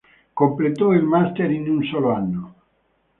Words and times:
Completò 0.33 0.93
il 0.93 1.03
master 1.03 1.51
in 1.51 1.69
un 1.69 1.83
solo 1.83 2.09
anno. 2.11 2.53